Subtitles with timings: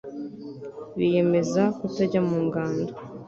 [0.97, 2.91] biyemeza kutajya mu ngando